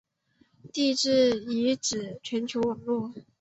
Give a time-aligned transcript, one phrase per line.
[0.73, 3.13] 地质遗址全球网络。